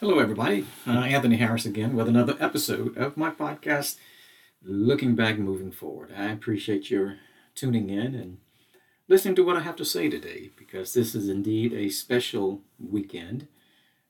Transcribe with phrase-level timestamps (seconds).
[0.00, 0.64] Hello, everybody.
[0.86, 3.98] Uh, Anthony Harris again with another episode of my podcast,
[4.62, 6.10] Looking Back, Moving Forward.
[6.16, 7.18] I appreciate your
[7.54, 8.38] tuning in and
[9.08, 13.46] listening to what I have to say today because this is indeed a special weekend.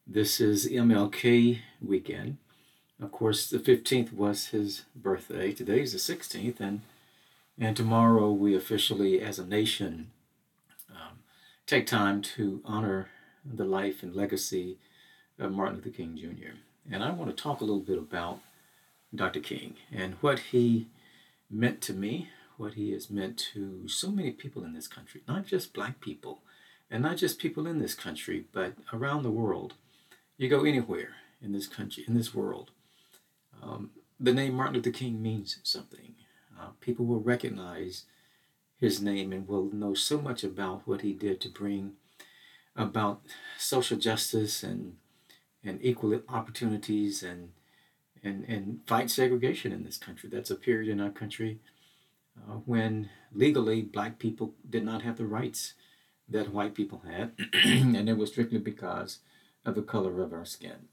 [0.06, 2.36] This is MLK weekend.
[3.02, 5.50] Of course, the 15th was his birthday.
[5.50, 6.82] Today is the 16th, and,
[7.58, 10.12] and tomorrow we officially, as a nation,
[10.88, 11.18] um,
[11.66, 13.08] take time to honor
[13.44, 14.78] the life and legacy
[15.48, 16.56] Martin Luther King Jr.
[16.92, 18.40] And I want to talk a little bit about
[19.14, 19.40] Dr.
[19.40, 20.88] King and what he
[21.50, 25.46] meant to me, what he has meant to so many people in this country, not
[25.46, 26.42] just black people,
[26.90, 29.74] and not just people in this country, but around the world.
[30.36, 32.70] You go anywhere in this country, in this world,
[33.62, 36.14] um, the name Martin Luther King means something.
[36.58, 38.04] Uh, people will recognize
[38.78, 41.92] his name and will know so much about what he did to bring
[42.76, 43.20] about
[43.58, 44.96] social justice and
[45.64, 47.52] and equal opportunities and
[48.22, 50.28] and and fight segregation in this country.
[50.30, 51.60] That's a period in our country
[52.38, 55.74] uh, when legally black people did not have the rights
[56.28, 57.32] that white people had,
[57.64, 59.18] and it was strictly because
[59.64, 60.88] of the color of our skin.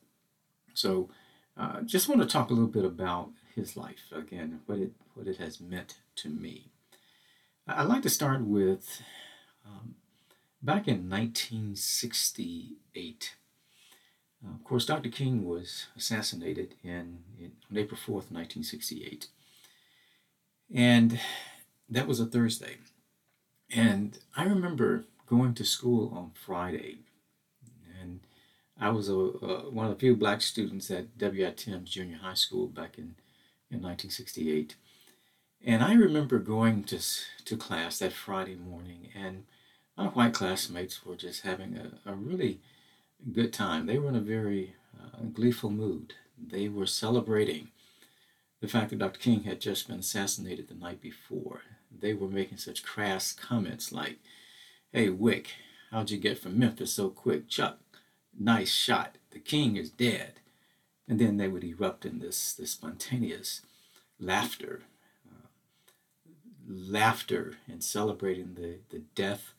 [0.74, 1.10] So,
[1.56, 5.28] uh, just want to talk a little bit about his life again, what it what
[5.28, 6.70] it has meant to me.
[7.68, 9.02] I'd like to start with
[9.66, 9.96] um,
[10.62, 13.36] back in 1968.
[14.46, 15.10] Uh, of course, Dr.
[15.10, 19.28] King was assassinated in, in, on April 4th, 1968.
[20.74, 21.20] And
[21.90, 22.78] that was a Thursday.
[23.74, 27.00] And I remember going to school on Friday.
[28.00, 28.22] And
[28.80, 31.52] I was a, a one of the few black students at W.I.
[31.52, 33.16] Timms Junior High School back in,
[33.70, 34.76] in 1968.
[35.66, 37.00] And I remember going to,
[37.46, 39.46] to class that Friday morning, and
[39.98, 42.60] my white classmates were just having a, a really
[43.32, 43.86] good time.
[43.86, 46.14] They were in a very uh, gleeful mood.
[46.38, 47.70] They were celebrating
[48.62, 49.20] the fact that Dr.
[49.20, 51.62] King had just been assassinated the night before.
[51.92, 54.20] They were making such crass comments like,
[54.92, 55.50] Hey, Wick,
[55.92, 57.48] how'd you get from Memphis so quick?
[57.48, 57.80] Chuck,
[58.38, 59.18] nice shot.
[59.32, 60.34] The king is dead.
[61.08, 63.62] And then they would erupt in this, this spontaneous
[64.20, 64.82] laughter,
[65.30, 65.48] uh,
[66.68, 69.54] laughter and celebrating the, the death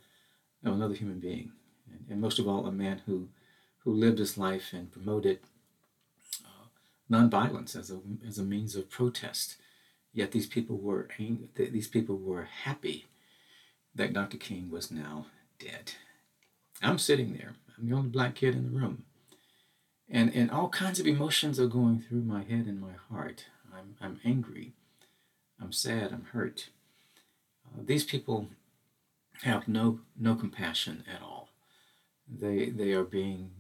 [0.65, 1.53] of another human being.
[1.91, 3.29] And, and most of all, a man who
[3.85, 5.41] who lived his life and promoted
[6.45, 6.67] uh,
[7.11, 9.57] nonviolence as a, as a means of protest.
[10.13, 11.09] Yet these people were
[11.57, 13.07] these people were happy
[13.95, 14.37] that Dr.
[14.37, 15.27] King was now
[15.59, 15.93] dead.
[16.83, 17.55] I'm sitting there.
[17.77, 19.05] I'm the only black kid in the room.
[20.09, 23.47] And, and all kinds of emotions are going through my head and my heart.
[23.75, 24.73] I'm, I'm angry.
[25.61, 26.13] I'm sad.
[26.13, 26.71] I'm hurt.
[27.67, 28.49] Uh, these people
[29.43, 31.51] have no, no compassion at all.
[32.27, 33.51] They, they are being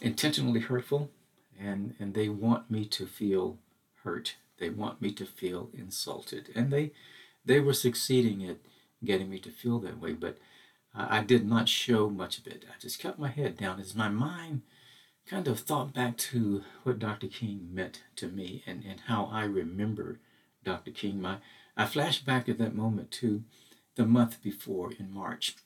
[0.00, 1.10] intentionally hurtful
[1.58, 3.58] and and they want me to feel
[4.04, 6.92] hurt they want me to feel insulted and they
[7.44, 8.58] they were succeeding at
[9.04, 10.38] getting me to feel that way but
[10.94, 14.08] I did not show much of it I just kept my head down as my
[14.08, 14.62] mind
[15.26, 17.28] kind of thought back to what Dr.
[17.28, 20.20] King meant to me and, and how I remember
[20.64, 20.90] Dr.
[20.90, 21.36] King my
[21.76, 23.44] I flashed back at that moment to
[23.94, 25.56] the month before in March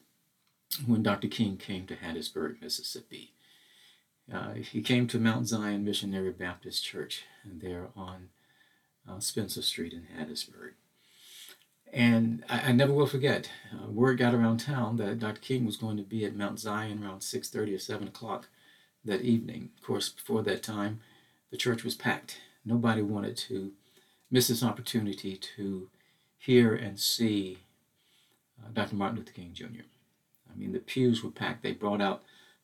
[0.86, 1.28] when Dr.
[1.28, 3.34] King came to Hattiesburg, Mississippi.
[4.32, 8.28] Uh, he came to Mount Zion Missionary Baptist Church there on
[9.08, 10.72] uh, Spencer Street in Hattiesburg.
[11.92, 15.40] And I, I never will forget, uh, word got around town that Dr.
[15.40, 18.48] King was going to be at Mount Zion around 6.30 or 7 o'clock
[19.04, 19.70] that evening.
[19.76, 21.00] Of course, before that time,
[21.50, 22.38] the church was packed.
[22.64, 23.72] Nobody wanted to
[24.30, 25.90] miss this opportunity to
[26.38, 27.58] hear and see
[28.62, 28.96] uh, Dr.
[28.96, 29.84] Martin Luther King Jr.
[30.50, 31.62] I mean, the pews were packed.
[31.62, 32.22] They brought out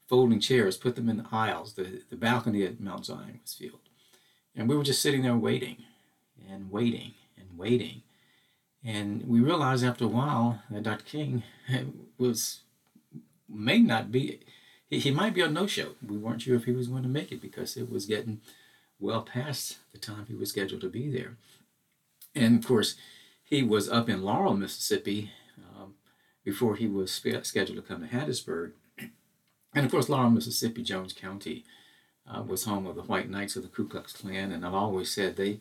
[0.08, 1.74] folding chairs, put them in the aisles.
[1.74, 3.80] The, the balcony at Mount Zion was filled.
[4.56, 5.76] And we were just sitting there waiting
[6.50, 8.02] and waiting and waiting.
[8.84, 11.04] And we realized after a while that Dr.
[11.04, 11.42] King
[12.18, 12.60] was,
[13.48, 14.40] may not be,
[14.86, 15.90] he, he might be a no show.
[16.04, 18.40] We weren't sure if he was going to make it because it was getting
[18.98, 21.36] well past the time he was scheduled to be there.
[22.34, 22.96] And of course,
[23.44, 25.94] he was up in Laurel, Mississippi um,
[26.44, 28.72] before he was scheduled to come to Hattiesburg.
[29.78, 31.64] And of course, Laurel, Mississippi, Jones County
[32.28, 35.08] uh, was home of the White Knights of the Ku Klux Klan, and I've always
[35.08, 35.60] said they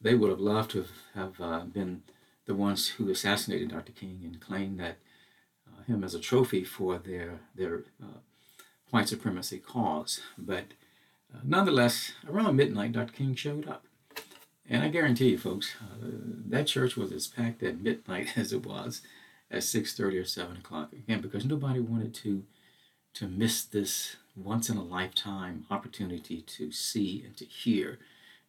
[0.00, 2.02] they would have loved to have, uh, been
[2.46, 3.92] the ones who assassinated Dr.
[3.92, 4.96] King and claimed that
[5.66, 8.20] uh, him as a trophy for their their uh,
[8.88, 10.22] white supremacy cause.
[10.38, 10.68] But
[11.30, 13.12] uh, nonetheless, around midnight, Dr.
[13.12, 13.84] King showed up.
[14.66, 16.06] And I guarantee you, folks, uh,
[16.46, 19.02] that church was as packed at midnight as it was
[19.50, 20.94] at 6.30 or 7 o'clock.
[20.94, 22.44] Again, because nobody wanted to
[23.18, 27.98] to miss this once in a lifetime opportunity to see and to hear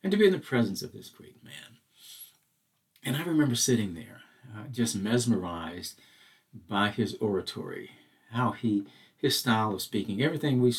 [0.04, 1.80] and to be in the presence of this great man.
[3.04, 4.21] And I remember sitting there,
[4.56, 6.00] uh, just mesmerized
[6.68, 7.89] by his oratory,
[8.31, 8.86] how he,
[9.18, 10.74] his style of speaking, everything we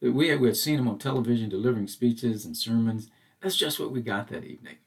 [0.00, 3.08] we had, we had seen him on television delivering speeches and sermons.
[3.40, 4.78] That's just what we got that evening,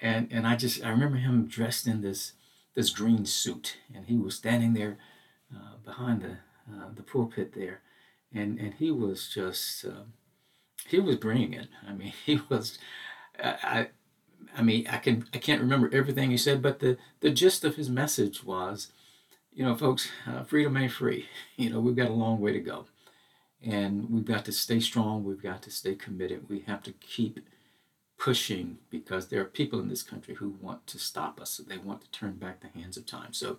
[0.00, 2.32] and and I just I remember him dressed in this
[2.74, 4.98] this green suit, and he was standing there
[5.54, 6.38] uh, behind the
[6.70, 7.80] uh, the pulpit there,
[8.32, 10.04] and and he was just uh,
[10.88, 11.68] he was bringing it.
[11.86, 12.78] I mean, he was.
[13.42, 13.88] I,
[14.56, 17.76] I mean, I can I can't remember everything he said, but the the gist of
[17.76, 18.92] his message was,
[19.52, 21.26] you know, folks, uh, freedom ain't free.
[21.56, 22.86] You know, we've got a long way to go,
[23.62, 25.24] and we've got to stay strong.
[25.24, 26.48] We've got to stay committed.
[26.48, 27.40] We have to keep
[28.18, 31.58] pushing because there are people in this country who want to stop us.
[31.58, 33.32] They want to turn back the hands of time.
[33.32, 33.58] So.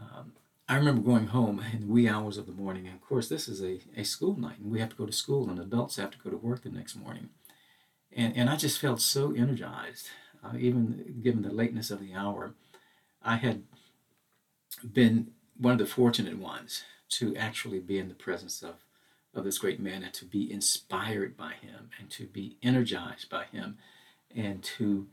[0.00, 0.32] Um,
[0.70, 3.48] I remember going home in the wee hours of the morning, and of course, this
[3.48, 6.12] is a, a school night, and we have to go to school, and adults have
[6.12, 7.30] to go to work the next morning.
[8.12, 10.06] And, and I just felt so energized,
[10.44, 12.54] uh, even given the lateness of the hour.
[13.20, 13.64] I had
[14.92, 16.84] been one of the fortunate ones
[17.18, 18.76] to actually be in the presence of,
[19.34, 23.46] of this great man and to be inspired by him and to be energized by
[23.46, 23.76] him
[24.36, 25.08] and to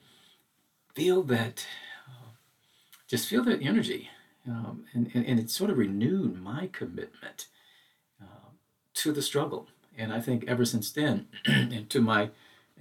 [0.94, 1.66] feel that,
[2.08, 2.34] uh,
[3.08, 4.12] just feel that energy
[4.48, 7.48] um, and, and, and, it sort of renewed my commitment
[8.22, 8.50] uh,
[8.94, 9.68] to the struggle.
[9.98, 12.30] And I think ever since then, and to my,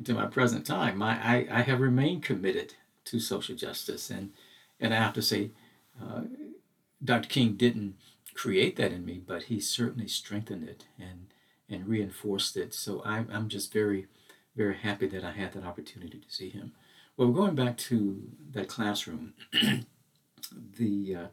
[0.04, 2.74] to my present time, my, I, I have remained committed
[3.06, 4.10] to social justice.
[4.10, 4.32] And,
[4.78, 5.50] and I have to say,
[6.00, 6.22] uh,
[7.02, 7.28] Dr.
[7.28, 7.96] King didn't
[8.34, 11.26] create that in me, but he certainly strengthened it and,
[11.68, 12.74] and reinforced it.
[12.74, 14.06] So I, I'm just very,
[14.54, 16.72] very happy that I had that opportunity to see him.
[17.16, 18.22] Well, going back to
[18.52, 19.32] that classroom,
[20.78, 21.26] the uh,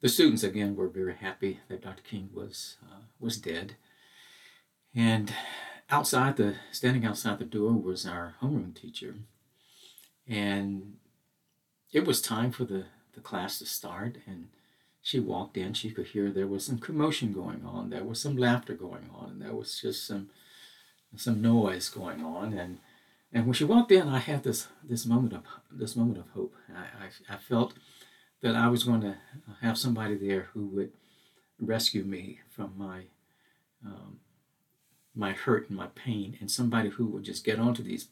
[0.00, 2.02] the students again were very happy that Dr.
[2.02, 3.76] King was uh, was dead.
[4.94, 5.32] And
[5.90, 9.16] outside the standing outside the door was our homeroom teacher.
[10.26, 10.96] And
[11.92, 12.84] it was time for the,
[13.14, 14.48] the class to start and
[15.00, 18.36] she walked in, she could hear there was some commotion going on, there was some
[18.36, 20.28] laughter going on, and there was just some
[21.16, 22.78] some noise going on and
[23.32, 26.54] and when she walked in I had this this moment of this moment of hope.
[26.70, 27.72] I, I, I felt
[28.40, 29.16] that I was going to
[29.60, 30.92] have somebody there who would
[31.60, 33.02] rescue me from my
[33.84, 34.20] um,
[35.14, 38.08] my hurt and my pain, and somebody who would just get onto these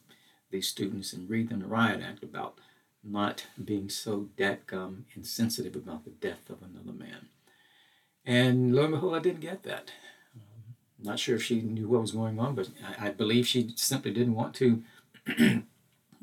[0.51, 2.57] these students and read them the riot act about
[3.03, 7.27] not being so dadgum insensitive about the death of another man.
[8.25, 9.91] And lo and behold, I didn't get that.
[10.35, 12.69] Um, not sure if she knew what was going on, but
[12.99, 14.83] I, I believe she simply didn't want to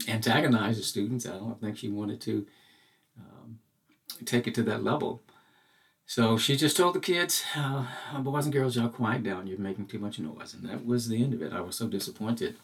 [0.09, 1.27] antagonize the students.
[1.27, 2.47] I don't think she wanted to
[4.25, 5.23] take it to that level.
[6.07, 7.87] So she just told the kids, uh,
[8.19, 9.47] boys and girls, y'all quiet down.
[9.47, 10.53] You're making too much noise.
[10.53, 11.53] And that was the end of it.
[11.53, 12.57] I was so disappointed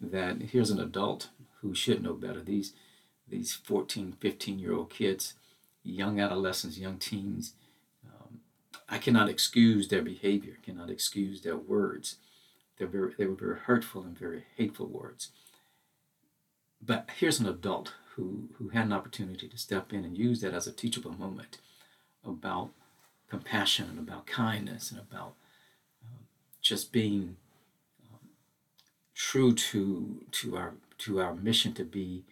[0.00, 1.28] that here's an adult
[1.60, 2.42] who should know better.
[2.42, 2.72] These,
[3.28, 5.34] these 14, 15 year old kids,
[5.82, 7.54] young adolescents, young teens,
[8.06, 8.40] um,
[8.88, 12.16] I cannot excuse their behavior, cannot excuse their words.
[12.78, 15.30] They're very, they were very hurtful and very hateful words.
[16.80, 20.54] But here's an adult who, who had an opportunity to step in and use that
[20.54, 21.58] as a teachable moment
[22.24, 22.70] about
[23.28, 25.34] compassion and about kindness and about
[26.04, 26.22] uh,
[26.60, 27.36] just being
[28.12, 28.28] um,
[29.14, 32.24] true to to our to our mission to be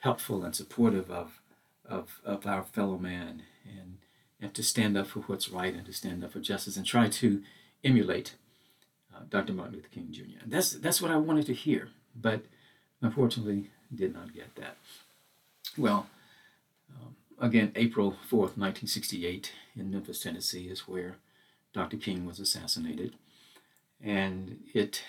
[0.00, 1.40] helpful and supportive of
[1.84, 3.98] of, of our fellow man and
[4.40, 7.08] and to stand up for what's right and to stand up for justice and try
[7.08, 7.42] to
[7.84, 8.34] emulate
[9.14, 9.52] uh, Dr.
[9.52, 10.42] Martin Luther King Jr.
[10.42, 12.42] And that's that's what I wanted to hear, but
[13.02, 14.76] unfortunately did not get that.
[15.78, 16.08] Well,
[16.90, 21.18] um, again, April 4th, 1968, in Memphis, Tennessee, is where
[21.72, 21.96] Dr.
[21.96, 23.14] King was assassinated.
[24.02, 25.04] And it,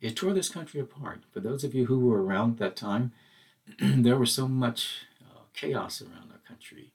[0.00, 1.20] it tore this country apart.
[1.30, 3.12] For those of you who were around that time,
[3.80, 6.92] there was so much uh, chaos around our country.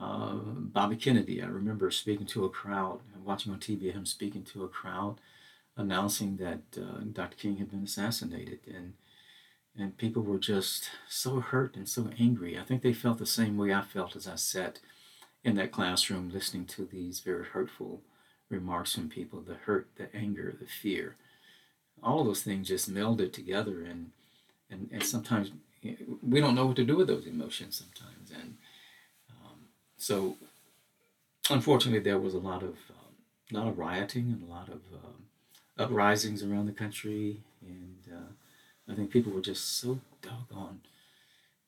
[0.00, 4.64] Uh, Bobby Kennedy, I remember speaking to a crowd, watching on TV him speaking to
[4.64, 5.16] a crowd,
[5.76, 7.36] announcing that uh, Dr.
[7.36, 8.60] King had been assassinated.
[8.66, 8.94] And
[9.80, 12.58] and people were just so hurt and so angry.
[12.58, 14.80] I think they felt the same way I felt as I sat
[15.42, 18.02] in that classroom listening to these very hurtful
[18.48, 21.16] remarks from people the hurt, the anger, the fear.
[22.02, 24.10] All those things just melded together, and,
[24.70, 25.52] and, and sometimes
[26.22, 28.30] we don't know what to do with those emotions sometimes.
[28.30, 28.56] And
[29.30, 29.58] um,
[29.96, 30.36] so,
[31.48, 33.14] unfortunately, there was a lot of, um,
[33.52, 35.24] lot of rioting and a lot of um,
[35.78, 37.40] uprisings around the country.
[37.62, 38.32] And uh,
[38.90, 40.80] I think people were just so doggone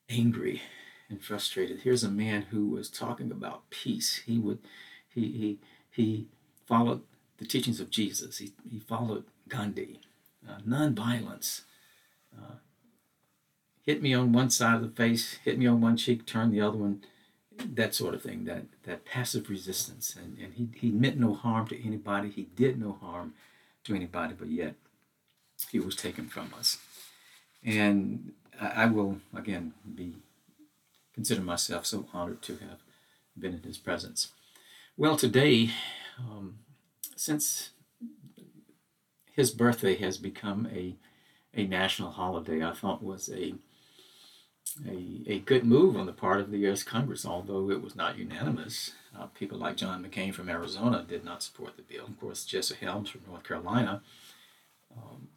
[0.09, 0.61] angry
[1.09, 1.81] and frustrated.
[1.81, 4.23] Here's a man who was talking about peace.
[4.25, 4.59] He would,
[5.07, 6.27] he he he
[6.65, 7.01] followed
[7.37, 8.37] the teachings of Jesus.
[8.37, 9.99] He, he followed Gandhi,
[10.47, 11.61] uh, nonviolence.
[12.35, 12.55] Uh,
[13.85, 16.61] hit me on one side of the face, hit me on one cheek, turn the
[16.61, 17.03] other one,
[17.57, 20.15] that sort of thing, that, that passive resistance.
[20.15, 23.33] And, and he, he meant no harm to anybody, he did no harm
[23.83, 24.75] to anybody, but yet
[25.69, 26.77] he was taken from us.
[27.65, 30.15] And I, will, again, be
[31.13, 32.79] consider myself so honored to have
[33.37, 34.29] been in his presence.
[34.97, 35.69] Well, today,
[36.19, 36.59] um,
[37.15, 37.69] since
[39.31, 40.95] his birthday has become a,
[41.53, 43.53] a national holiday, I thought was a
[44.87, 46.83] a, a good move on the part of the U.S.
[46.83, 48.93] Congress, although it was not unanimous.
[49.17, 52.05] Uh, people like John McCain from Arizona did not support the bill.
[52.05, 54.01] Of course, Jesse Helms from North Carolina
[54.97, 55.27] um,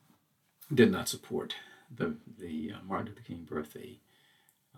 [0.73, 1.54] did not support
[1.95, 3.99] the, the uh, Martin Luther King birthday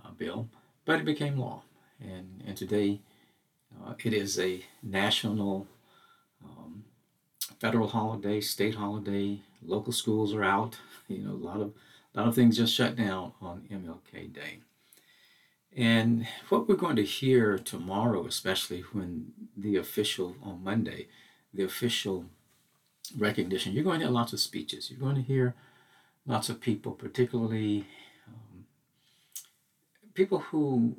[0.05, 0.49] uh, bill,
[0.85, 1.62] but it became law.
[2.00, 3.00] And, and today
[3.85, 5.67] uh, it is a national,
[6.45, 6.85] um,
[7.61, 10.79] federal holiday, state holiday, local schools are out.
[11.11, 11.73] You know, a lot of
[12.15, 14.59] a lot of things just shut down on MLK Day.
[15.77, 21.09] And what we're going to hear tomorrow, especially when the official, on Monday,
[21.55, 22.27] the official
[23.17, 24.91] recognition, you're going to hear lots of speeches.
[24.91, 25.55] You're going to hear
[26.28, 27.87] lots of people, particularly
[28.28, 28.66] um,
[30.14, 30.94] people who,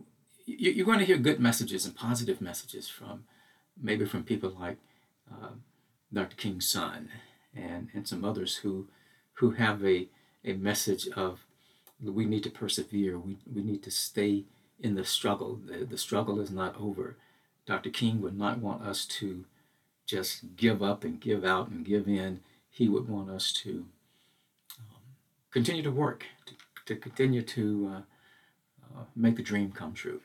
[0.46, 3.24] you're going to hear good messages and positive messages from
[3.82, 4.78] maybe from people like
[5.32, 5.52] uh,
[6.12, 6.36] Dr.
[6.36, 7.10] King's son
[7.56, 8.88] and, and some others who,
[9.36, 10.10] who have a
[10.44, 11.46] a message of
[12.02, 13.20] we need to persevere.
[13.20, 14.46] We, we need to stay
[14.80, 15.60] in the struggle.
[15.66, 17.18] The, the struggle is not over.
[17.66, 17.90] Dr.
[17.90, 19.46] King would not want us to
[20.06, 22.40] just give up and give out and give in.
[22.70, 23.90] He would want us to um,
[25.52, 26.54] continue to work, to,
[26.86, 30.22] to continue to uh, uh, make the dream come true.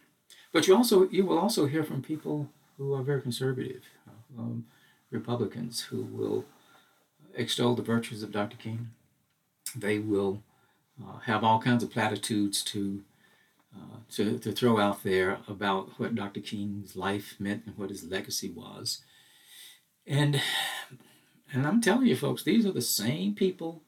[0.53, 4.67] But you also you will also hear from people who are very conservative, uh, um,
[5.11, 6.45] Republicans who will
[7.35, 8.57] extol the virtues of Dr.
[8.57, 8.91] King
[9.75, 10.43] they will
[11.03, 13.03] uh, have all kinds of platitudes to,
[13.75, 16.41] uh, to, to throw out there about what Dr.
[16.41, 19.03] King's life meant and what his legacy was.
[20.07, 20.41] And,
[21.53, 23.83] and I'm telling you, folks, these are the same people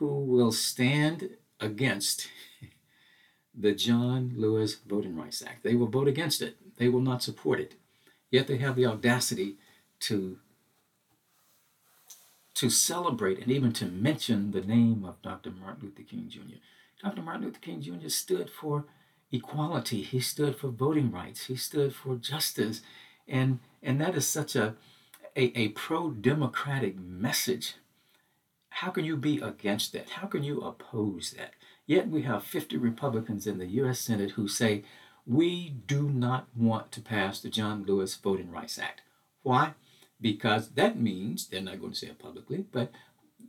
[0.00, 1.28] who will stand
[1.60, 2.26] against
[3.54, 5.62] the John Lewis Voting Rights Act.
[5.62, 7.74] They will vote against it, they will not support it.
[8.30, 9.56] Yet they have the audacity
[10.00, 10.38] to
[12.54, 15.50] to celebrate and even to mention the name of Dr.
[15.50, 16.58] Martin Luther King Jr.
[17.02, 17.22] Dr.
[17.22, 18.08] Martin Luther King Jr.
[18.08, 18.84] stood for
[19.32, 22.82] equality, he stood for voting rights, he stood for justice.
[23.28, 24.74] And, and that is such a,
[25.36, 27.76] a, a pro democratic message.
[28.70, 30.10] How can you be against that?
[30.10, 31.52] How can you oppose that?
[31.86, 34.00] Yet we have 50 Republicans in the U.S.
[34.00, 34.84] Senate who say,
[35.26, 39.02] we do not want to pass the John Lewis Voting Rights Act.
[39.42, 39.74] Why?
[40.20, 42.90] because that means they're not going to say it publicly, but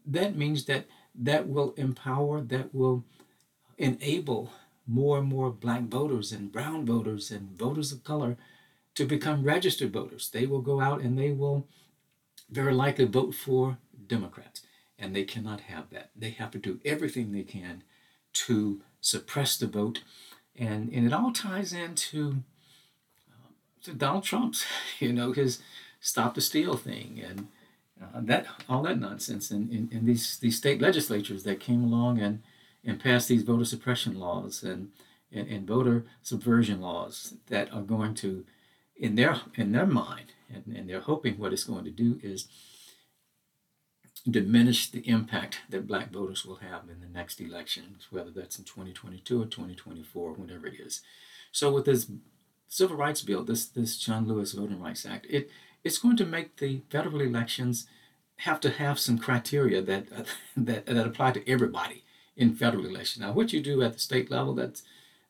[0.06, 3.04] that means that that will empower, that will
[3.78, 4.51] enable
[4.88, 8.38] more and more black voters and brown voters and voters of color
[8.96, 10.30] to become registered voters.
[10.30, 11.68] They will go out and they will
[12.50, 14.62] very likely vote for Democrats.
[15.01, 16.12] And they cannot have that.
[16.15, 17.84] They have to do everything they can
[18.34, 20.03] to suppress the vote.
[20.55, 22.43] And, and it all ties into
[23.29, 23.50] uh,
[23.84, 24.65] to Donald Trump's,
[25.00, 25.60] you know, his
[26.00, 27.48] stop the steal thing and
[28.01, 32.41] uh, that all that nonsense and, in these these state legislatures that came along and
[32.84, 34.89] and passed these voter suppression laws and,
[35.31, 38.43] and, and voter subversion laws that are going to
[38.96, 42.48] in their in their mind and, and they're hoping what it's going to do is
[44.30, 48.66] diminish the impact that black voters will have in the next elections, whether that's in
[48.66, 51.01] 2022 or 2024, whenever it is.
[51.51, 52.10] So with this
[52.68, 55.50] civil rights bill, this this John Lewis Voting Rights Act, it
[55.84, 57.88] it's going to make the federal elections
[58.38, 60.24] have to have some criteria that uh,
[60.58, 62.04] that that apply to everybody
[62.36, 63.24] in federal elections.
[63.24, 64.84] Now, what you do at the state level, that's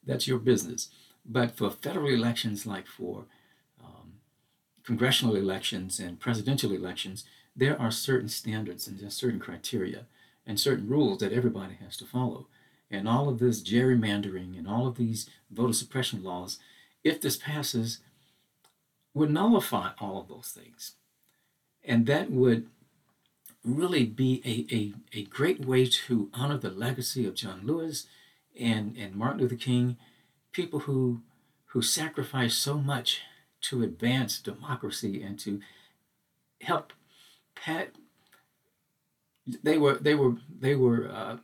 [0.05, 0.89] that's your business.
[1.25, 3.25] But for federal elections, like for
[3.83, 4.13] um,
[4.83, 10.05] congressional elections and presidential elections, there are certain standards and certain criteria
[10.45, 12.47] and certain rules that everybody has to follow.
[12.89, 16.59] And all of this gerrymandering and all of these voter suppression laws,
[17.03, 17.99] if this passes,
[19.13, 20.95] would nullify all of those things.
[21.83, 22.67] And that would
[23.63, 28.07] really be a, a, a great way to honor the legacy of John Lewis
[28.59, 29.97] and, and Martin Luther King,
[30.51, 31.21] people who,
[31.67, 33.21] who sacrificed so much
[33.61, 35.61] to advance democracy and to
[36.61, 36.93] help
[37.63, 37.95] pat
[39.63, 41.37] they were they were they were uh,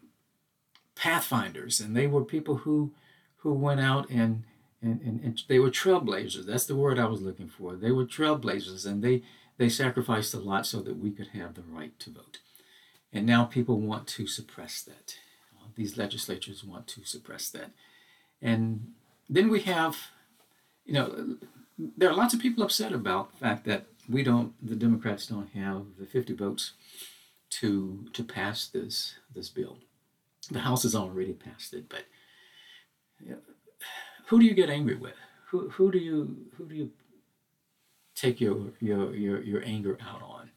[0.96, 2.92] pathfinders and they were people who
[3.38, 4.44] who went out and
[4.82, 6.46] and, and, and they were trailblazers.
[6.46, 7.76] That's the word I was looking for.
[7.76, 9.24] They were trailblazers, and they
[9.58, 12.40] they sacrificed a lot so that we could have the right to vote.
[13.12, 15.16] And now people want to suppress that.
[15.58, 17.72] Uh, these legislatures want to suppress that.
[18.40, 18.94] And
[19.28, 19.98] then we have,
[20.86, 21.38] you know,
[21.98, 25.50] there are lots of people upset about the fact that we don't, the Democrats don't
[25.50, 26.74] have the 50 votes
[27.50, 29.78] to to pass this this bill.
[30.52, 32.06] The House has already passed it, but
[33.26, 33.38] know,
[34.28, 35.16] who do you get angry with?
[35.50, 36.92] Who, who do you who do you
[38.16, 40.52] take your your your, your anger out on?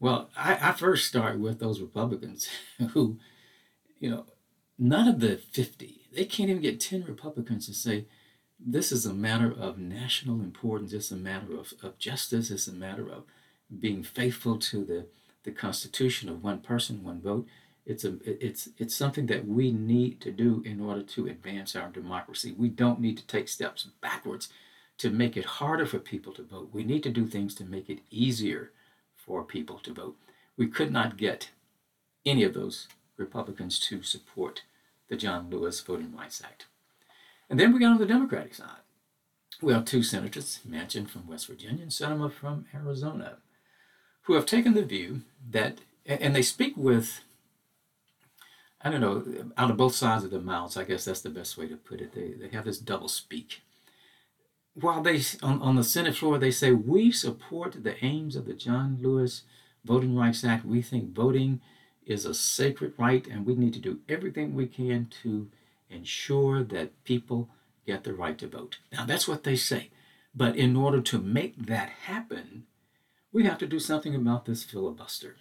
[0.00, 2.48] Well, I, I first start with those Republicans
[2.90, 3.18] who,
[3.98, 4.26] you know,
[4.78, 8.06] none of the 50, they can't even get 10 Republicans to say,
[8.58, 10.92] this is a matter of national importance.
[10.92, 12.50] It's a matter of, of justice.
[12.50, 13.24] It's a matter of
[13.78, 15.06] being faithful to the,
[15.42, 17.46] the Constitution of one person, one vote.
[17.86, 21.88] It's, a, it's, it's something that we need to do in order to advance our
[21.88, 22.54] democracy.
[22.56, 24.48] We don't need to take steps backwards
[24.98, 26.70] to make it harder for people to vote.
[26.72, 28.70] We need to do things to make it easier
[29.14, 30.16] for people to vote.
[30.56, 31.50] We could not get
[32.24, 34.62] any of those Republicans to support
[35.08, 36.66] the John Lewis Voting Rights Act.
[37.48, 38.82] And then we got on the Democratic side.
[39.62, 43.38] We have two senators, Manchin from West Virginia and Sinema from Arizona,
[44.22, 47.20] who have taken the view that, and they speak with,
[48.80, 51.56] I don't know, out of both sides of their mouths, I guess that's the best
[51.56, 52.14] way to put it.
[52.14, 53.62] They, they have this double speak
[54.74, 58.54] while they on, on the Senate floor they say we support the aims of the
[58.54, 59.42] John Lewis
[59.84, 60.64] Voting Rights Act.
[60.64, 61.60] We think voting
[62.06, 65.48] is a sacred right, and we need to do everything we can to
[65.94, 67.48] ensure that people
[67.86, 68.78] get the right to vote.
[68.92, 69.90] Now that's what they say,
[70.34, 72.64] but in order to make that happen,
[73.32, 75.36] we have to do something about this filibuster.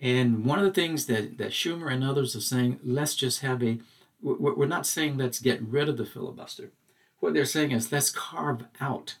[0.00, 3.62] And one of the things that, that Schumer and others are saying, let's just have
[3.62, 3.78] a,
[4.20, 6.72] we're not saying let's get rid of the filibuster
[7.18, 9.16] what they're saying is let's carve out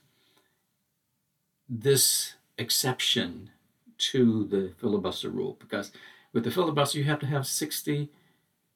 [1.68, 3.50] this exception
[3.98, 5.90] to the filibuster rule because
[6.32, 8.08] with the filibuster you have to have 60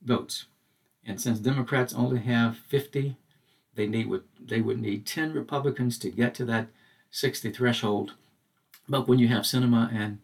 [0.03, 0.47] votes
[1.11, 3.17] and since democrats only have 50
[3.75, 6.69] they need would they would need 10 republicans to get to that
[7.11, 8.15] 60 threshold
[8.89, 10.19] but when you have Sinema and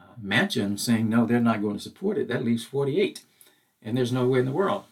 [0.00, 3.22] uh, Manchin saying no they're not going to support it that leaves 48
[3.82, 4.84] and there's no way in the world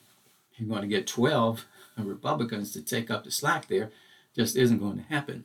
[0.56, 1.66] you're going to get 12
[2.06, 3.90] Republicans to take up the slack there
[4.34, 5.44] just isn't going to happen.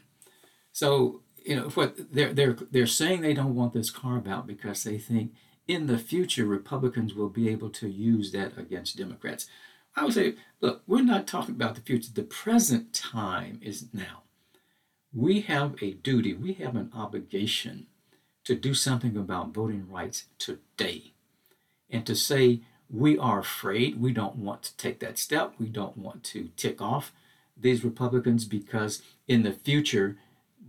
[0.72, 4.84] So, you know, what they're, they're, they're saying they don't want this carve out because
[4.84, 5.34] they think
[5.68, 9.48] in the future Republicans will be able to use that against Democrats.
[9.96, 12.12] I would say, look, we're not talking about the future.
[12.14, 14.24] The present time is now.
[15.14, 17.88] We have a duty, we have an obligation
[18.44, 21.14] to do something about voting rights today.
[21.90, 24.00] And to say we are afraid.
[24.00, 25.54] We don't want to take that step.
[25.60, 27.12] We don't want to tick off
[27.58, 30.18] these Republicans because in the future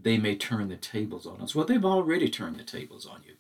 [0.03, 1.55] they may turn the tables on us.
[1.55, 3.35] Well, they've already turned the tables on you.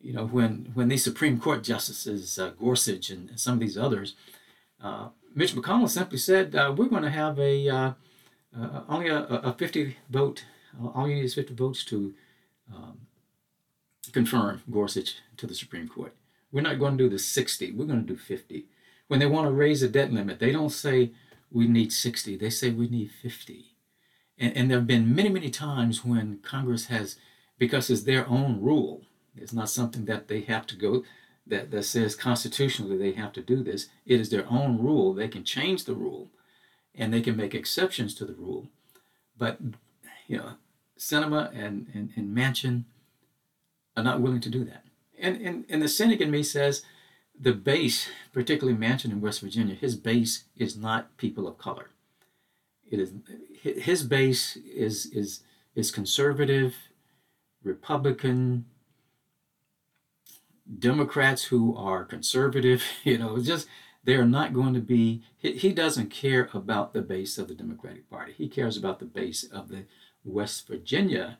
[0.00, 4.16] You know, when when these Supreme Court justices, uh, Gorsuch and some of these others,
[5.34, 7.92] Mitch McConnell simply said, uh, "We're going to have a uh,
[8.56, 10.44] uh, only a, a, 50 vote.
[10.94, 12.14] all you need is 50 votes to
[12.72, 13.00] um,
[14.12, 16.14] confirm Gorsuch to the Supreme Court."
[16.54, 18.66] We're not going to do the 60, we're going to do 50.
[19.08, 21.10] When they want to raise the debt limit, they don't say
[21.50, 23.74] we need 60, they say we need 50.
[24.38, 27.16] And, and there have been many, many times when Congress has,
[27.58, 29.02] because it's their own rule,
[29.36, 31.02] it's not something that they have to go,
[31.46, 33.88] that, that says constitutionally they have to do this.
[34.06, 35.12] It is their own rule.
[35.14, 36.30] They can change the rule
[36.94, 38.68] and they can make exceptions to the rule.
[39.36, 39.58] But,
[40.26, 40.54] you know,
[40.98, 42.84] Sinema and, and, and Manchin
[43.96, 44.84] are not willing to do that
[45.18, 46.82] and, and, and the cynic in me says
[47.38, 51.90] the base, particularly Manchin in West Virginia, his base is not people of color.
[52.90, 53.12] It is
[53.62, 55.40] his base is is
[55.74, 56.74] is conservative,
[57.62, 58.66] Republican,
[60.78, 62.82] Democrats who are conservative.
[63.04, 63.68] You know, just
[64.04, 65.22] they are not going to be.
[65.38, 68.34] He, he doesn't care about the base of the Democratic Party.
[68.36, 69.84] He cares about the base of the
[70.24, 71.38] West Virginia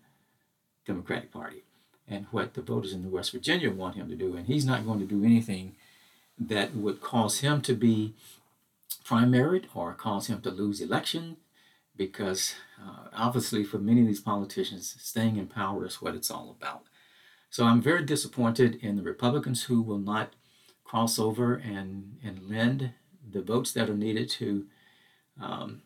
[0.86, 1.64] Democratic Party
[2.06, 4.36] and what the voters in the West Virginia want him to do.
[4.36, 5.74] And he's not going to do anything
[6.38, 8.14] that would cause him to be
[9.04, 11.36] primaried or cause him to lose election
[11.96, 16.56] because uh, obviously for many of these politicians staying in power is what it's all
[16.58, 16.84] about
[17.54, 20.34] so i'm very disappointed in the republicans who will not
[20.82, 22.92] cross over and, and lend
[23.30, 24.66] the votes that are needed to
[25.40, 25.82] um,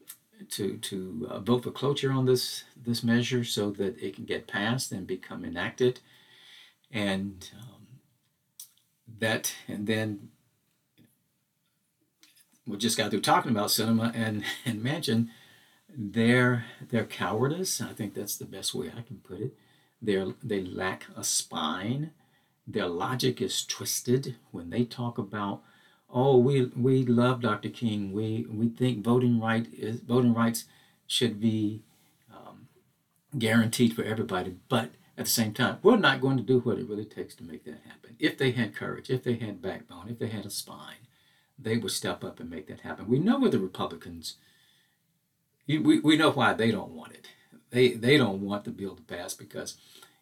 [0.50, 4.46] to to uh, vote for cloture on this this measure so that it can get
[4.46, 6.00] passed and become enacted,
[6.90, 7.86] and um,
[9.18, 10.28] that and then
[12.66, 15.28] we just got through talking about Sinema and and Manchin
[15.88, 17.80] their their cowardice.
[17.80, 19.54] I think that's the best way I can put it.
[20.00, 22.10] They're, they lack a spine.
[22.66, 25.62] Their logic is twisted when they talk about,
[26.10, 27.68] oh, we, we love Dr.
[27.68, 28.12] King.
[28.12, 30.64] We, we think voting, right is, voting rights
[31.06, 31.82] should be
[32.32, 32.68] um,
[33.36, 34.56] guaranteed for everybody.
[34.68, 37.44] But at the same time, we're not going to do what it really takes to
[37.44, 38.14] make that happen.
[38.18, 41.08] If they had courage, if they had backbone, if they had a spine,
[41.58, 43.08] they would step up and make that happen.
[43.08, 44.36] We know where the Republicans,
[45.66, 47.28] we, we know why they don't want it.
[47.70, 49.76] They, they don't want the bill to pass because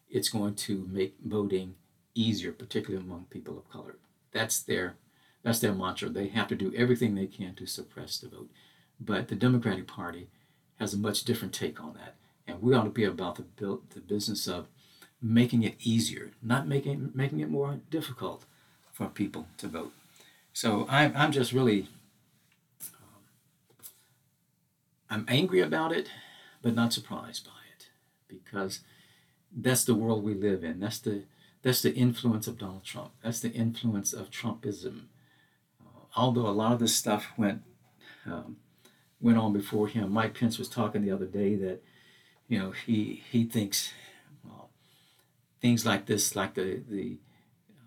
[0.09, 1.75] it's going to make voting
[2.15, 3.95] easier, particularly among people of color.
[4.31, 4.95] That's their,
[5.43, 6.09] that's their mantra.
[6.09, 8.49] They have to do everything they can to suppress the vote.
[8.99, 10.27] But the Democratic Party
[10.79, 12.15] has a much different take on that.
[12.47, 14.67] And we ought to be about the, the business of
[15.21, 18.45] making it easier, not making making it more difficult
[18.91, 19.93] for people to vote.
[20.53, 21.87] So I'm I'm just really
[22.81, 23.23] um,
[25.09, 26.09] I'm angry about it,
[26.61, 27.89] but not surprised by it
[28.27, 28.81] because
[29.55, 30.79] that's the world we live in.
[30.79, 31.23] That's the
[31.63, 33.11] that's the influence of Donald Trump.
[33.23, 35.05] That's the influence of Trumpism.
[35.81, 37.63] Uh, although a lot of this stuff went
[38.25, 38.57] um,
[39.19, 40.11] went on before him.
[40.11, 41.81] Mike Pence was talking the other day that
[42.47, 43.93] you know he he thinks
[45.61, 47.17] things like this, like the, the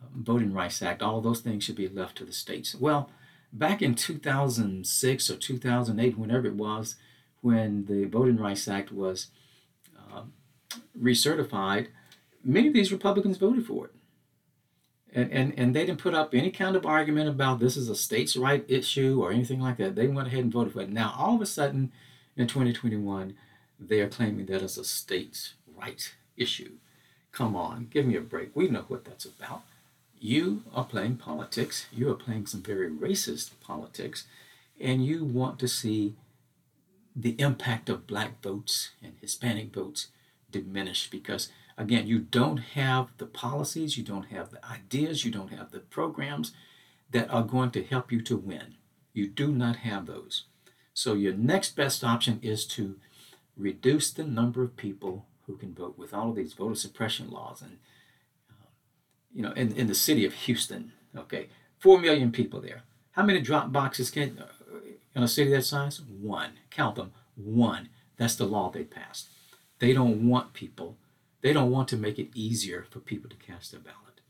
[0.03, 2.75] um, Voting Rights Act, all those things should be left to the states.
[2.75, 3.11] Well,
[3.53, 6.97] back in 2006 or 2008, whenever it was,
[7.41, 9.29] when the Voting Rights Act was
[10.13, 10.33] um,
[11.01, 11.89] recertified,
[12.45, 13.93] many of these Republicans voted for it.
[15.13, 17.97] And, and, and they didn't put up any kind of argument about this is a
[17.97, 19.97] states' right issue or anything like that.
[19.97, 20.91] They went ahead and voted for it.
[20.91, 21.91] Now, all of a sudden,
[22.37, 23.35] in 2021,
[23.79, 26.73] they are claiming that it's a states' right issue.
[27.33, 28.55] Come on, give me a break.
[28.55, 29.63] We know what that's about.
[30.19, 31.87] You are playing politics.
[31.93, 34.27] You are playing some very racist politics,
[34.81, 36.15] and you want to see
[37.15, 40.09] the impact of black votes and Hispanic votes
[40.51, 45.53] diminish because, again, you don't have the policies, you don't have the ideas, you don't
[45.53, 46.53] have the programs
[47.11, 48.75] that are going to help you to win.
[49.13, 50.45] You do not have those.
[50.95, 52.97] So, your next best option is to
[53.57, 57.61] reduce the number of people who can vote with all of these voter suppression laws
[57.61, 57.79] and
[58.49, 58.67] uh,
[59.35, 63.41] you know in, in the city of houston okay four million people there how many
[63.41, 64.43] drop boxes can
[65.15, 66.53] in a city that size one.
[66.71, 67.13] Count them.
[67.37, 67.89] One.
[68.17, 69.29] That's the law they passed.
[69.79, 70.97] They don't want people
[71.43, 74.21] they don't want to make it easier for people to cast their ballot.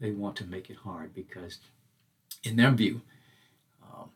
[0.00, 1.58] They want to make it hard because
[2.42, 3.02] in their view
[3.82, 4.10] um,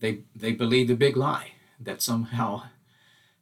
[0.00, 2.62] they they believe the big lie that somehow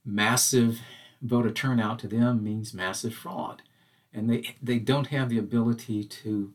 [0.05, 0.81] massive
[1.21, 3.63] voter turnout to them means massive fraud.
[4.13, 6.53] And they, they don't have the ability to,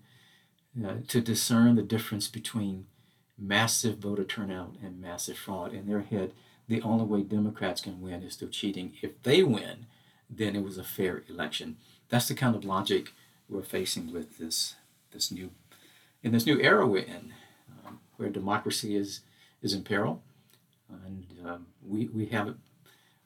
[0.83, 2.87] uh, to discern the difference between
[3.43, 5.73] massive voter turnout and massive fraud.
[5.73, 6.31] In their head,
[6.67, 8.93] the only way Democrats can win is through cheating.
[9.01, 9.85] If they win,
[10.29, 11.77] then it was a fair election.
[12.09, 13.11] That's the kind of logic
[13.49, 14.75] we're facing with this,
[15.11, 15.51] this new,
[16.21, 17.33] in this new era we're in,
[17.85, 19.21] um, where democracy is,
[19.61, 20.23] is in peril.
[20.89, 22.55] And um, we, we have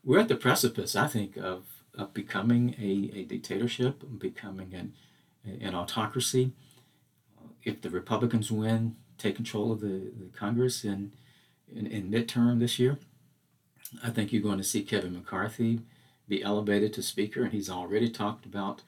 [0.08, 4.94] we're at the precipice, I think, of, of becoming a, a dictatorship, becoming an,
[5.60, 6.54] an autocracy.
[7.66, 11.12] If the Republicans win, take control of the, the Congress in,
[11.74, 12.98] in, in midterm this year,
[14.04, 15.82] I think you're going to see Kevin McCarthy
[16.28, 18.82] be elevated to Speaker, and he's already talked about,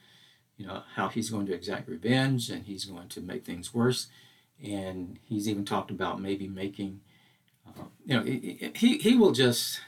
[0.57, 4.07] you know, how he's going to exact revenge and he's going to make things worse,
[4.61, 6.99] and he's even talked about maybe making,
[7.65, 9.79] uh, you know, he, he will just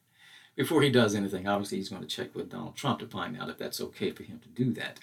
[0.56, 3.50] before he does anything, obviously he's going to check with Donald Trump to find out
[3.50, 4.98] if that's okay for him to do that.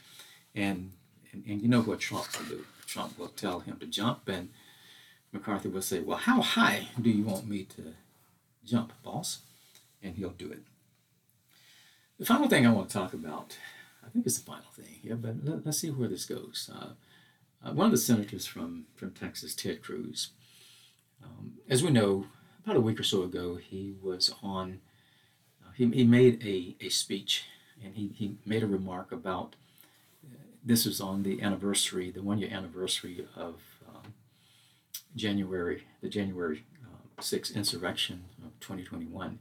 [0.56, 0.92] And
[1.32, 2.66] and, and you know what Trump will do.
[2.86, 4.50] Trump will tell him to jump, and
[5.32, 7.94] McCarthy will say, Well, how high do you want me to
[8.66, 9.40] jump, boss?
[10.02, 10.62] And he'll do it.
[12.20, 13.58] The final thing I want to talk about,
[14.06, 16.70] I think it's the final thing here, but let, us see where this goes.
[16.74, 16.90] Uh,
[17.64, 20.30] uh, one of the senators from, from Texas, Ted Cruz,
[21.24, 22.26] um, as we know,
[22.64, 24.82] about a week or so ago, he was on
[25.76, 27.46] he, he made a, a speech
[27.84, 29.56] and he, he made a remark about
[30.26, 33.62] uh, this was on the anniversary, the one year anniversary of
[35.16, 39.40] January, the January uh, 6th insurrection of 2021.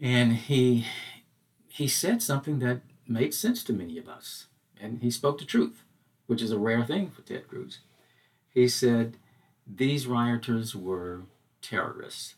[0.00, 0.86] And he,
[1.68, 4.46] he said something that made sense to many of us.
[4.80, 5.84] And he spoke the truth,
[6.26, 7.78] which is a rare thing for Ted Cruz.
[8.52, 9.16] He said,
[9.66, 11.22] These rioters were
[11.60, 12.34] terrorists.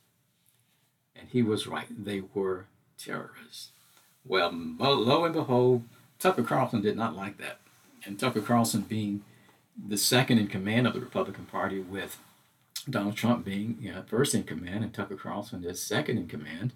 [1.16, 1.86] And he was right.
[1.90, 2.66] They were
[2.98, 3.70] terrorists.
[4.24, 5.84] Well, lo and behold,
[6.18, 7.60] Tucker Carlson did not like that.
[8.04, 9.22] And Tucker Carlson being
[9.76, 12.18] the second in command of the Republican Party with
[12.88, 16.72] Donald Trump being you know, first in command and Tucker Carlson is second in command,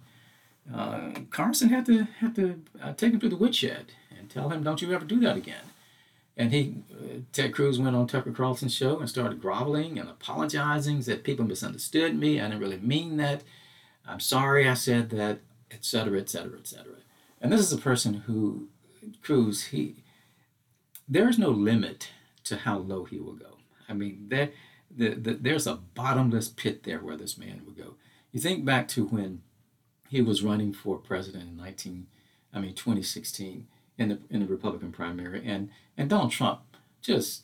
[0.74, 4.62] uh, Carlson had to had to uh, take him to the woodshed and tell him,
[4.62, 5.64] don't you ever do that again.
[6.36, 11.02] And he, uh, Ted Cruz went on Tucker Carlson's show and started groveling and apologizing,
[11.02, 12.40] said people misunderstood me.
[12.40, 13.42] I didn't really mean that.
[14.06, 16.84] I'm sorry I said that, etc., etc., etc.
[17.40, 18.68] And this is a person who,
[19.20, 19.96] Cruz, he,
[21.08, 22.10] there is no limit
[22.48, 23.58] to how low he will go.
[23.88, 24.50] I mean, there,
[24.94, 27.94] the, the, there's a bottomless pit there where this man would go.
[28.32, 29.42] You think back to when
[30.08, 32.06] he was running for president in 19,
[32.52, 33.66] I mean 2016
[33.98, 36.60] in the in the Republican primary, and and Donald Trump
[37.02, 37.42] just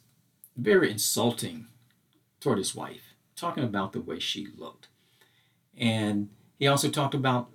[0.56, 1.66] very insulting
[2.40, 4.88] toward his wife, talking about the way she looked,
[5.76, 7.50] and he also talked about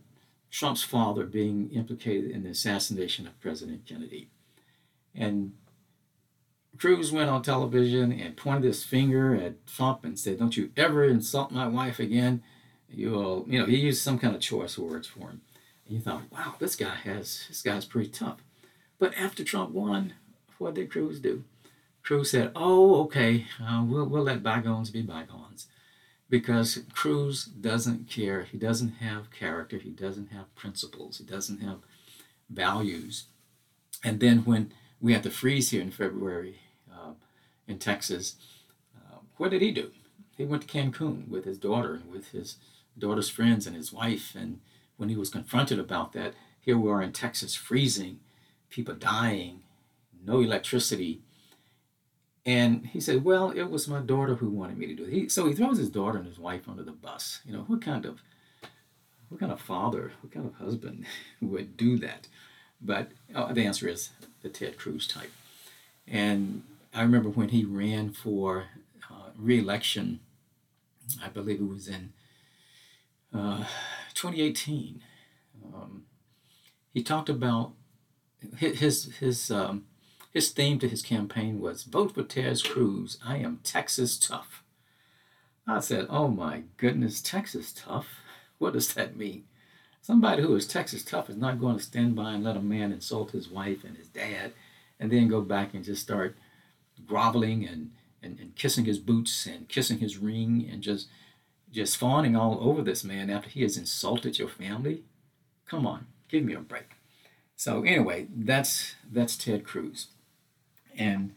[0.51, 4.29] Trump's father being implicated in the assassination of President Kennedy,
[5.15, 5.53] and
[6.79, 11.03] Cruz went on television and pointed his finger at Trump and said, "Don't you ever
[11.03, 12.41] insult my wife again."
[12.89, 15.41] You'll, you know, he used some kind of choice words for him.
[15.85, 18.37] And you thought, "Wow, this guy has, this guy's pretty tough."
[18.97, 20.13] But after Trump won,
[20.57, 21.43] what did Cruz do?
[22.01, 25.67] Cruz said, "Oh, okay, uh, we'll we'll let bygones be bygones,"
[26.29, 28.45] because Cruz doesn't care.
[28.45, 29.77] He doesn't have character.
[29.77, 31.17] He doesn't have principles.
[31.17, 31.79] He doesn't have
[32.49, 33.25] values.
[34.01, 36.59] And then when we had the freeze here in February
[37.69, 38.35] in Texas,
[38.97, 39.91] uh, what did he do?
[40.35, 42.57] He went to Cancun with his daughter and with his
[42.97, 44.35] daughter's friends and his wife.
[44.35, 44.59] And
[44.97, 48.19] when he was confronted about that, here we are in Texas, freezing,
[48.69, 49.61] people dying,
[50.25, 51.21] no electricity.
[52.45, 55.29] And he said, "Well, it was my daughter who wanted me to do it." He,
[55.29, 57.41] so he throws his daughter and his wife under the bus.
[57.45, 58.21] You know, what kind of
[59.27, 61.05] what kind of father, what kind of husband
[61.41, 62.27] would do that?
[62.81, 64.09] But oh, the answer is
[64.41, 65.31] the Ted Cruz type.
[66.07, 68.65] And I remember when he ran for
[69.09, 70.21] uh, reelection,
[71.23, 72.13] I believe it was in
[73.33, 73.65] uh,
[74.13, 75.01] 2018.
[75.73, 76.05] Um,
[76.93, 77.73] he talked about
[78.57, 79.85] his his um,
[80.33, 83.17] his theme to his campaign was "Vote for Ted Cruz.
[83.23, 84.63] I am Texas tough."
[85.67, 88.07] I said, "Oh my goodness, Texas tough.
[88.57, 89.43] What does that mean?"
[90.01, 92.91] Somebody who is Texas tough is not going to stand by and let a man
[92.91, 94.53] insult his wife and his dad
[94.99, 96.35] and then go back and just start
[97.09, 97.91] groveling and,
[98.21, 101.07] and, and kissing his boots and kissing his ring and just
[101.71, 105.03] just fawning all over this man after he has insulted your family.
[105.67, 106.95] Come on, give me a break.
[107.55, 110.07] So anyway, that's that's Ted Cruz,
[110.97, 111.33] and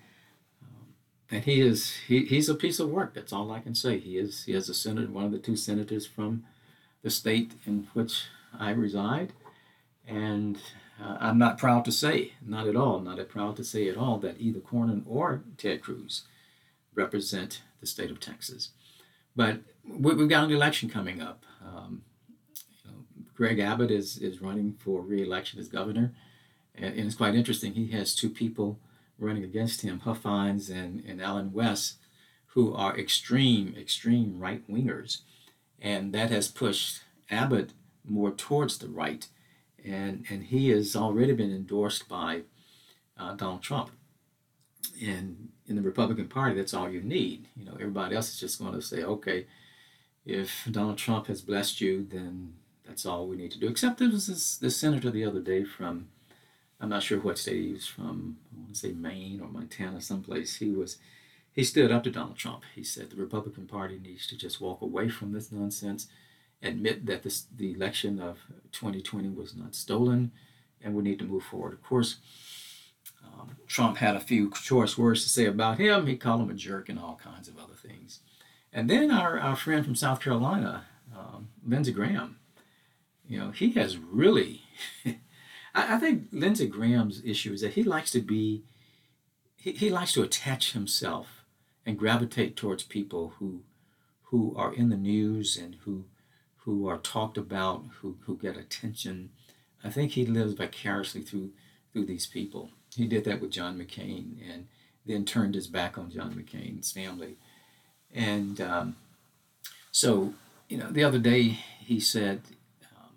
[0.63, 0.95] um,
[1.31, 3.15] and he is he, he's a piece of work.
[3.15, 3.99] That's all I can say.
[3.99, 6.45] He is he is a senator, one of the two senators from
[7.03, 8.27] the state in which
[8.59, 9.33] I reside.
[10.07, 10.59] And
[11.03, 14.19] uh, I'm not proud to say, not at all, not proud to say at all,
[14.19, 16.23] that either Cornyn or Ted Cruz
[16.95, 18.71] represent the state of Texas.
[19.35, 21.45] But we've got an election coming up.
[21.65, 22.03] Um,
[22.85, 22.99] you know,
[23.35, 26.12] Greg Abbott is, is running for re-election as governor,
[26.75, 27.73] and, it's quite interesting.
[27.73, 28.79] He has two people
[29.19, 31.97] running against him, Huffines and, and Allen West,
[32.49, 35.23] who are extreme, extreme right wingers,
[35.81, 37.71] and that has pushed Abbott
[38.05, 39.27] more towards the right,
[39.85, 42.42] and and he has already been endorsed by
[43.18, 43.90] uh, Donald Trump.
[45.03, 47.49] And in the Republican Party, that's all you need.
[47.57, 49.47] You know, everybody else is just going to say, okay,
[50.27, 52.55] if Donald Trump has blessed you, then
[52.87, 53.68] that's all we need to do.
[53.68, 56.09] Except there was this, this senator the other day from,
[56.81, 58.38] I'm not sure what state he was from.
[58.53, 60.57] I want to say Maine or Montana, someplace.
[60.57, 60.99] He was,
[61.53, 62.62] he stood up to Donald Trump.
[62.75, 66.09] He said the Republican Party needs to just walk away from this nonsense
[66.62, 68.38] admit that this, the election of
[68.72, 70.33] 2020 was not stolen
[70.83, 71.72] and we need to move forward.
[71.72, 72.16] Of course,
[73.25, 76.07] um, Trump had a few choice words to say about him.
[76.07, 78.20] He called him a jerk and all kinds of other things.
[78.72, 82.38] And then our, our friend from South Carolina, um, Lindsey Graham,
[83.27, 84.62] you know, he has really,
[85.75, 88.64] I, I, think Lindsey Graham's issue is that he likes to be,
[89.57, 91.44] he, he likes to attach himself
[91.85, 93.62] and gravitate towards people who,
[94.25, 96.07] who are in the news and who
[96.64, 99.31] who are talked about, who, who get attention.
[99.83, 101.51] I think he lives vicariously through
[101.92, 102.70] through these people.
[102.94, 104.66] He did that with John McCain and
[105.05, 107.37] then turned his back on John McCain's family.
[108.12, 108.96] And um,
[109.90, 110.35] so,
[110.68, 112.42] you know, the other day he said
[112.96, 113.11] um,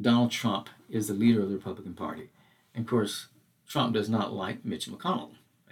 [0.00, 2.30] Donald Trump is the leader of the Republican Party.
[2.74, 3.26] And of course,
[3.68, 5.30] Trump does not like Mitch McConnell.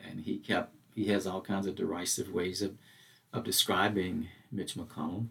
[0.09, 2.77] And he kept, he has all kinds of derisive ways of,
[3.33, 5.27] of describing Mitch McConnell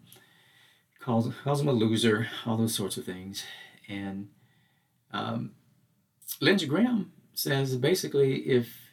[1.00, 3.44] calls calls him a loser, all those sorts of things.
[3.88, 4.28] And
[5.12, 5.52] um,
[6.40, 8.92] Lindsey Graham says basically, if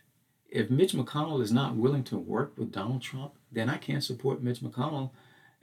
[0.49, 4.41] if Mitch McConnell is not willing to work with Donald Trump, then I can't support
[4.41, 5.11] Mitch McConnell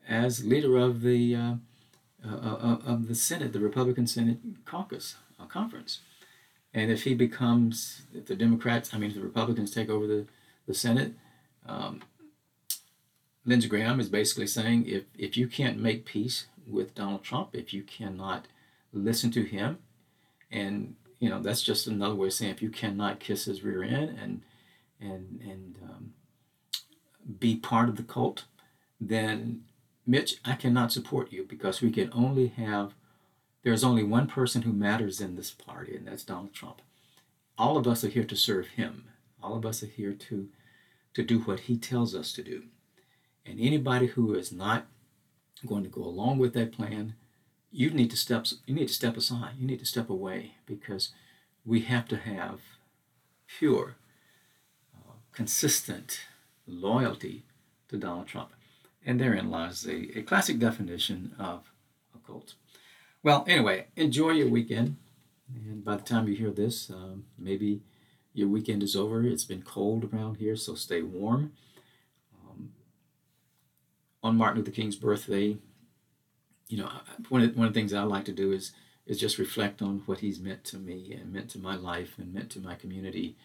[0.08, 1.54] as leader of the uh,
[2.24, 6.00] uh, uh of the Senate, the Republican Senate caucus uh, conference.
[6.74, 10.26] And if he becomes, if the Democrats, I mean, if the Republicans take over the,
[10.66, 11.12] the Senate,
[11.66, 12.02] um,
[13.44, 17.74] Lindsey Graham is basically saying if, if you can't make peace with Donald Trump, if
[17.74, 18.46] you cannot
[18.92, 19.78] listen to him,
[20.50, 23.82] and you know that's just another way of saying if you cannot kiss his rear
[23.82, 24.42] end and
[25.00, 26.12] and and um,
[27.38, 28.44] be part of the cult,
[29.00, 29.64] then
[30.06, 32.94] Mitch, I cannot support you because we can only have
[33.62, 36.82] there's only one person who matters in this party, and that's Donald Trump.
[37.56, 39.04] All of us are here to serve him.
[39.42, 40.48] All of us are here to
[41.14, 42.64] to do what he tells us to do.
[43.44, 44.86] And anybody who is not
[45.66, 47.14] going to go along with that plan,
[47.70, 49.54] you need to step you need to step aside.
[49.58, 51.10] You need to step away because
[51.64, 52.60] we have to have
[53.46, 53.96] pure,
[54.94, 56.20] uh, consistent
[56.66, 57.44] loyalty
[57.88, 58.50] to Donald Trump.
[59.04, 61.72] And therein lies a, a classic definition of
[62.14, 62.54] a cult.
[63.22, 64.96] Well, anyway, enjoy your weekend.
[65.54, 67.82] And by the time you hear this, um, maybe
[68.32, 69.22] your weekend is over.
[69.24, 71.52] It's been cold around here, so stay warm.
[74.22, 75.56] Um, on Martin Luther King's birthday,
[76.68, 76.90] you know,
[77.28, 78.72] one of, one of the things I like to do is
[79.04, 82.32] is just reflect on what he's meant to me and meant to my life and
[82.32, 83.36] meant to my community.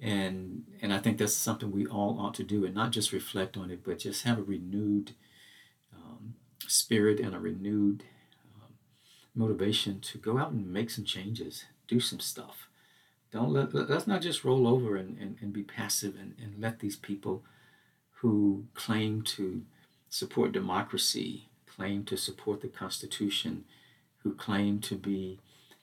[0.00, 3.56] And and I think that's something we all ought to do, and not just reflect
[3.56, 5.12] on it, but just have a renewed
[5.94, 6.34] um,
[6.66, 8.04] spirit and a renewed
[9.38, 12.68] motivation to go out and make some changes, do some stuff.
[13.30, 16.80] Don't let let's not just roll over and, and, and be passive and, and let
[16.80, 17.44] these people
[18.20, 19.62] who claim to
[20.08, 23.64] support democracy, claim to support the Constitution,
[24.22, 25.38] who claim to be,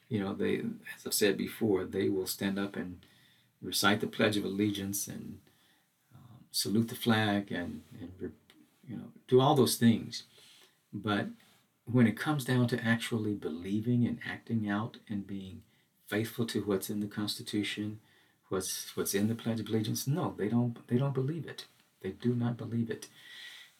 [0.09, 0.57] you know, they
[0.95, 2.99] as I've said before, they will stand up and
[3.61, 5.39] recite the Pledge of Allegiance and
[6.13, 8.31] um, salute the flag and, and
[8.87, 10.23] you know do all those things,
[10.93, 11.27] but
[11.85, 15.61] when it comes down to actually believing and acting out and being
[16.07, 17.99] faithful to what's in the Constitution,
[18.49, 21.65] what's what's in the Pledge of Allegiance, no, they don't they don't believe it.
[22.01, 23.07] They do not believe it.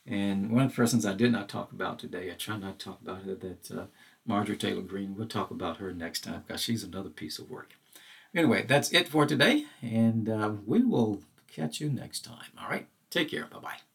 [0.07, 2.85] And one of the persons I did not talk about today, I try not to
[2.85, 3.85] talk about her, that uh,
[4.25, 5.15] Marjorie Taylor Greene.
[5.15, 7.71] We'll talk about her next time because she's another piece of work.
[8.33, 12.51] Anyway, that's it for today, and uh, we will catch you next time.
[12.61, 13.45] All right, take care.
[13.45, 13.94] Bye bye.